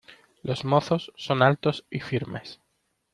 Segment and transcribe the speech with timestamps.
[0.41, 2.59] Los mozos son altos y firmes.